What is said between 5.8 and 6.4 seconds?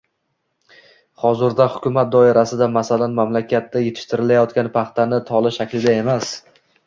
emas